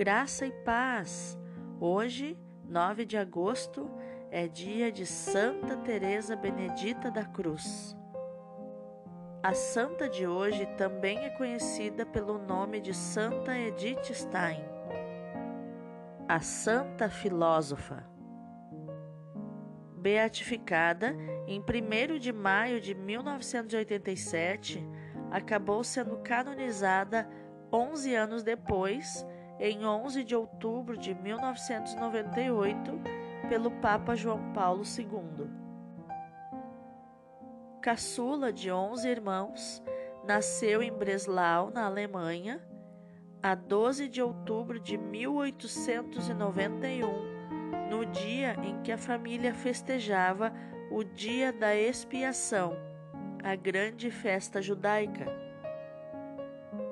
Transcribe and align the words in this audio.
Graça 0.00 0.46
e 0.46 0.50
paz. 0.50 1.38
Hoje, 1.78 2.34
9 2.66 3.04
de 3.04 3.18
agosto, 3.18 3.90
é 4.30 4.48
dia 4.48 4.90
de 4.90 5.04
Santa 5.04 5.76
Teresa 5.76 6.34
Benedita 6.34 7.10
da 7.10 7.22
Cruz. 7.22 7.94
A 9.42 9.52
santa 9.52 10.08
de 10.08 10.26
hoje 10.26 10.64
também 10.78 11.18
é 11.18 11.28
conhecida 11.28 12.06
pelo 12.06 12.38
nome 12.38 12.80
de 12.80 12.94
Santa 12.94 13.54
Edith 13.58 14.14
Stein, 14.14 14.64
a 16.26 16.40
santa 16.40 17.10
filósofa. 17.10 18.02
Beatificada 19.98 21.14
em 21.46 21.60
1 21.60 22.18
de 22.18 22.32
maio 22.32 22.80
de 22.80 22.94
1987, 22.94 24.82
acabou 25.30 25.84
sendo 25.84 26.16
canonizada 26.22 27.28
11 27.70 28.14
anos 28.14 28.42
depois 28.42 29.26
em 29.60 29.84
11 29.84 30.24
de 30.24 30.34
outubro 30.34 30.96
de 30.96 31.14
1998 31.14 32.98
pelo 33.48 33.70
Papa 33.70 34.16
João 34.16 34.52
Paulo 34.54 34.82
II. 34.82 35.48
Caçula 37.82 38.50
de 38.52 38.72
11 38.72 39.08
irmãos, 39.08 39.82
nasceu 40.24 40.82
em 40.82 40.90
Breslau, 40.90 41.70
na 41.70 41.84
Alemanha, 41.84 42.66
a 43.42 43.54
12 43.54 44.08
de 44.08 44.22
outubro 44.22 44.80
de 44.80 44.96
1891, 44.96 47.88
no 47.90 48.06
dia 48.06 48.56
em 48.62 48.80
que 48.82 48.92
a 48.92 48.98
família 48.98 49.52
festejava 49.54 50.54
o 50.90 51.04
Dia 51.04 51.52
da 51.52 51.76
Expiação, 51.76 52.74
a 53.42 53.54
grande 53.54 54.10
festa 54.10 54.62
judaica. 54.62 55.26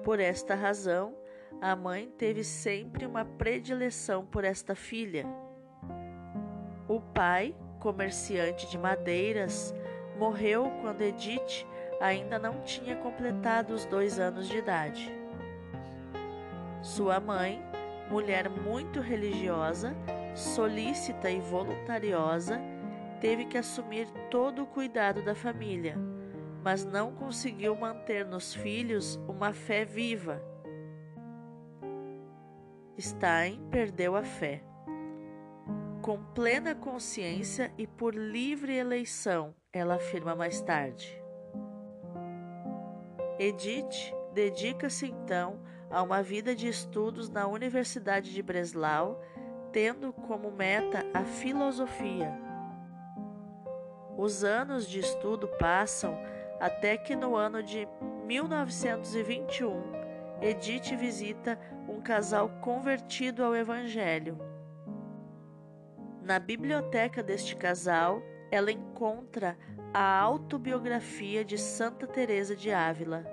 Por 0.03 0.21
esta 0.21 0.55
razão, 0.55 1.15
a 1.61 1.75
mãe 1.75 2.09
teve 2.17 2.45
sempre 2.45 3.05
uma 3.05 3.25
predileção 3.25 4.25
por 4.25 4.45
esta 4.45 4.75
filha. 4.75 5.27
O 6.89 7.01
pai, 7.01 7.55
comerciante 7.81 8.71
de 8.71 8.79
madeiras, 8.79 9.75
morreu 10.17 10.71
quando 10.81 11.03
Edith 11.03 11.67
ainda 12.01 12.39
não 12.39 12.61
tinha 12.63 12.97
completado 12.97 13.75
os 13.75 13.85
dois 13.85 14.21
anos 14.21 14.49
de 14.49 14.59
idade. 14.59 15.13
Sua 16.81 17.19
mãe, 17.19 17.61
mulher 18.09 18.49
muito 18.49 19.01
religiosa, 19.01 19.97
solícita 20.35 21.29
e 21.29 21.41
voluntariosa, 21.41 22.61
teve 23.21 23.47
que 23.47 23.59
assumir 23.59 24.07
todo 24.31 24.63
o 24.63 24.67
cuidado 24.67 25.23
da 25.23 25.35
família, 25.35 25.97
mas 26.63 26.85
não 26.85 27.13
conseguiu 27.13 27.75
manter 27.75 28.25
nos 28.25 28.55
filhos 28.55 29.17
uma 29.27 29.53
fé 29.53 29.85
viva 29.85 30.41
Stein 33.01 33.61
perdeu 33.71 34.17
a 34.17 34.23
fé. 34.23 34.63
Com 36.03 36.23
plena 36.35 36.75
consciência 36.75 37.73
e 37.79 37.87
por 37.87 38.15
livre 38.15 38.77
eleição, 38.77 39.55
ela 39.73 39.97
afirma 39.97 40.35
mais 40.35 40.61
tarde. 40.61 41.23
Edith 43.39 44.13
dedica-se 44.35 45.07
então 45.07 45.61
a 45.91 46.03
uma 46.03 46.23
vida 46.23 46.55
de 46.55 46.69
estudos 46.69 47.29
na 47.29 47.47
Universidade 47.47 48.33
de 48.33 48.43
Breslau, 48.43 49.23
tendo 49.73 50.13
como 50.13 50.51
meta 50.51 51.05
a 51.15 51.25
filosofia. 51.25 52.33
Os 54.17 54.43
anos 54.43 54.89
de 54.89 54.99
estudo 54.99 55.47
passam 55.59 56.19
até 56.59 56.97
que 56.97 57.15
no 57.15 57.37
ano 57.37 57.63
de 57.63 57.87
1921 58.27 59.99
Edith 60.41 60.97
visita 60.97 61.59
um 61.99 62.01
casal 62.01 62.49
convertido 62.61 63.43
ao 63.43 63.57
Evangelho. 63.57 64.39
Na 66.23 66.39
biblioteca 66.39 67.25
deste 67.25 67.57
casal, 67.57 68.23
ela 68.53 68.71
encontra 68.71 69.59
a 69.93 70.21
autobiografia 70.21 71.45
de 71.45 71.59
Santa 71.59 72.07
Teresa 72.07 72.55
de 72.55 72.71
Ávila. 72.71 73.27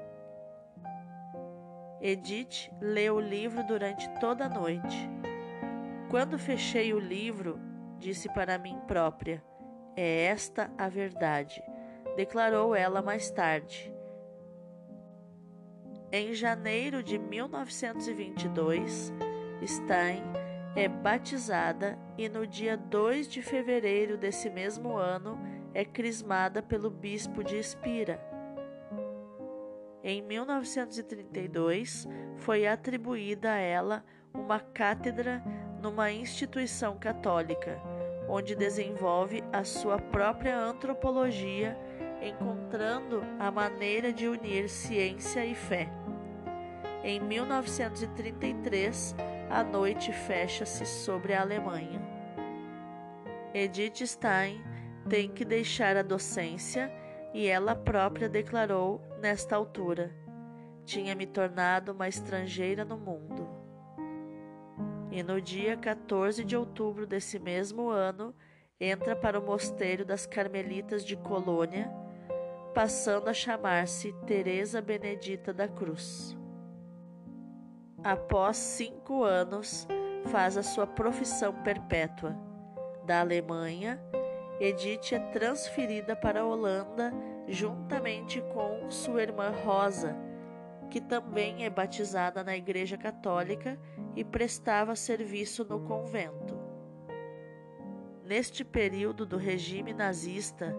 Edith 2.01 2.71
lê 2.81 3.07
o 3.07 3.19
livro 3.19 3.63
durante 3.63 4.09
toda 4.19 4.45
a 4.45 4.49
noite. 4.49 5.09
Quando 6.09 6.39
fechei 6.39 6.91
o 6.91 6.99
livro, 6.99 7.59
disse 7.99 8.27
para 8.33 8.57
mim 8.57 8.79
própria: 8.87 9.43
É 9.95 10.23
esta 10.25 10.71
a 10.75 10.89
verdade, 10.89 11.61
declarou 12.15 12.75
ela 12.75 13.01
mais 13.03 13.29
tarde. 13.29 13.94
Em 16.17 16.33
janeiro 16.33 17.03
de 17.03 17.19
1922, 17.19 19.11
Stein 19.67 20.23
é 20.73 20.87
batizada 20.87 21.99
e 22.17 22.29
no 22.29 22.47
dia 22.47 22.77
2 22.77 23.27
de 23.27 23.41
fevereiro 23.41 24.17
desse 24.17 24.49
mesmo 24.49 24.95
ano 24.95 25.37
é 25.73 25.83
crismada 25.83 26.63
pelo 26.63 26.89
bispo 26.89 27.43
de 27.43 27.57
Espira. 27.57 28.17
Em 30.01 30.21
1932, 30.21 32.07
foi 32.37 32.65
atribuída 32.65 33.51
a 33.51 33.57
ela 33.57 34.01
uma 34.33 34.61
cátedra 34.61 35.43
numa 35.81 36.13
instituição 36.13 36.97
católica, 36.97 37.77
onde 38.29 38.55
desenvolve 38.55 39.43
a 39.51 39.65
sua 39.65 39.99
própria 39.99 40.57
antropologia, 40.57 41.77
encontrando 42.21 43.21
a 43.37 43.51
maneira 43.51 44.13
de 44.13 44.29
unir 44.29 44.69
ciência 44.69 45.45
e 45.45 45.53
fé. 45.53 46.04
Em 47.07 47.19
1933, 47.19 49.15
a 49.47 49.63
noite 49.63 50.11
fecha-se 50.11 50.87
sobre 50.87 51.35
a 51.35 51.41
Alemanha. 51.41 52.01
Edith 53.53 54.07
Stein 54.07 54.59
tem 55.07 55.29
que 55.29 55.45
deixar 55.45 55.95
a 55.95 56.01
docência 56.01 56.91
e 57.31 57.45
ela 57.45 57.75
própria 57.75 58.27
declarou 58.27 58.99
nesta 59.21 59.55
altura: 59.55 60.15
tinha 60.83 61.13
me 61.13 61.27
tornado 61.27 61.91
uma 61.91 62.07
estrangeira 62.07 62.83
no 62.83 62.97
mundo. 62.97 63.47
E 65.11 65.21
no 65.21 65.39
dia 65.39 65.77
14 65.77 66.43
de 66.43 66.57
outubro 66.57 67.05
desse 67.05 67.37
mesmo 67.37 67.87
ano, 67.87 68.33
entra 68.79 69.15
para 69.15 69.39
o 69.39 69.45
mosteiro 69.45 70.03
das 70.03 70.25
Carmelitas 70.25 71.05
de 71.05 71.15
Colônia, 71.15 71.87
passando 72.73 73.27
a 73.27 73.33
chamar-se 73.33 74.11
Teresa 74.25 74.81
Benedita 74.81 75.53
da 75.53 75.67
Cruz 75.67 76.35
após 78.05 78.57
cinco 78.57 79.23
anos, 79.23 79.87
faz 80.25 80.57
a 80.57 80.61
sua 80.61 80.85
profissão 80.85 81.51
perpétua. 81.63 82.37
Da 83.03 83.21
Alemanha, 83.21 83.99
Edith 84.59 85.13
é 85.13 85.19
transferida 85.31 86.15
para 86.15 86.41
a 86.41 86.45
Holanda 86.45 87.11
juntamente 87.47 88.41
com 88.53 88.91
sua 88.91 89.23
irmã 89.23 89.49
Rosa, 89.49 90.15
que 90.87 91.01
também 91.01 91.65
é 91.65 91.69
batizada 91.69 92.43
na 92.43 92.55
Igreja 92.55 92.95
Católica 92.95 93.79
e 94.15 94.23
prestava 94.23 94.95
serviço 94.95 95.65
no 95.65 95.79
convento. 95.79 96.59
Neste 98.23 98.63
período 98.63 99.25
do 99.25 99.37
regime 99.37 99.93
nazista, 99.93 100.75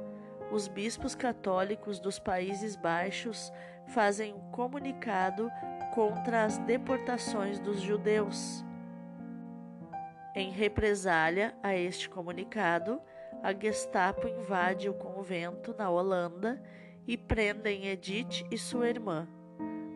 os 0.50 0.68
bispos 0.68 1.14
católicos 1.14 1.98
dos 1.98 2.18
Países 2.18 2.76
Baixos 2.76 3.52
fazem 3.88 4.34
um 4.34 4.50
comunicado 4.50 5.50
contra 5.94 6.44
as 6.44 6.58
deportações 6.58 7.58
dos 7.58 7.80
judeus. 7.80 8.64
Em 10.34 10.50
represália 10.50 11.54
a 11.62 11.74
este 11.74 12.08
comunicado, 12.08 13.00
a 13.42 13.52
Gestapo 13.52 14.28
invade 14.28 14.88
o 14.88 14.94
convento 14.94 15.74
na 15.78 15.88
Holanda 15.88 16.62
e 17.06 17.16
prendem 17.16 17.86
Edith 17.86 18.46
e 18.50 18.58
sua 18.58 18.88
irmã. 18.88 19.26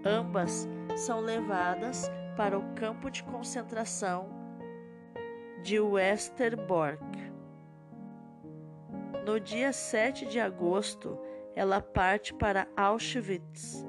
Ambas 0.05 0.69
são 0.97 1.21
levadas 1.21 2.11
para 2.37 2.59
o 2.59 2.75
campo 2.75 3.11
de 3.11 3.23
concentração 3.25 4.31
de 5.63 5.79
Westerbork. 5.79 7.30
No 9.25 9.39
dia 9.39 9.73
7 9.73 10.27
de 10.27 10.41
agosto, 10.41 11.19
ela 11.55 11.81
parte 11.81 12.33
para 12.33 12.67
Auschwitz 12.77 13.85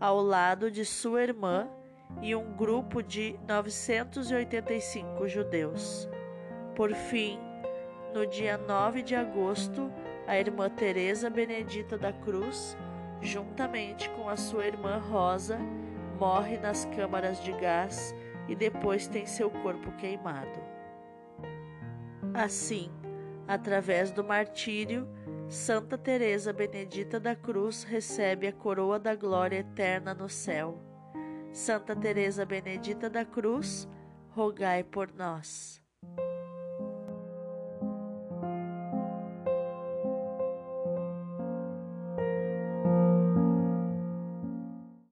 ao 0.00 0.20
lado 0.20 0.70
de 0.70 0.84
sua 0.84 1.22
irmã 1.22 1.68
e 2.22 2.34
um 2.34 2.52
grupo 2.54 3.02
de 3.02 3.38
985 3.46 5.26
judeus. 5.26 6.08
Por 6.74 6.92
fim, 6.92 7.38
no 8.14 8.26
dia 8.26 8.56
9 8.58 9.02
de 9.02 9.14
agosto, 9.14 9.90
a 10.26 10.38
irmã 10.38 10.68
Teresa 10.68 11.30
Benedita 11.30 11.96
da 11.96 12.12
Cruz, 12.12 12.76
juntamente 13.20 14.08
com 14.10 14.28
a 14.28 14.36
sua 14.36 14.66
irmã 14.66 14.98
Rosa, 14.98 15.58
morre 16.18 16.58
nas 16.58 16.84
câmaras 16.84 17.42
de 17.42 17.52
gás 17.52 18.14
e 18.48 18.54
depois 18.54 19.06
tem 19.06 19.26
seu 19.26 19.50
corpo 19.50 19.90
queimado. 19.92 20.60
Assim, 22.34 22.90
através 23.48 24.10
do 24.10 24.22
martírio, 24.22 25.08
Santa 25.48 25.96
Teresa 25.96 26.52
Benedita 26.52 27.18
da 27.18 27.34
Cruz 27.34 27.82
recebe 27.82 28.46
a 28.46 28.52
coroa 28.52 28.98
da 28.98 29.14
glória 29.14 29.60
eterna 29.60 30.12
no 30.12 30.28
céu. 30.28 30.78
Santa 31.50 31.96
Teresa 31.96 32.44
Benedita 32.44 33.08
da 33.08 33.24
Cruz, 33.24 33.88
rogai 34.28 34.84
por 34.84 35.10
nós. 35.14 35.82